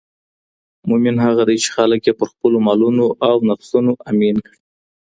[0.89, 4.57] مومن هغه دی، چي خلک ئې پر خپلو مالونو او نفسونو آمين کړي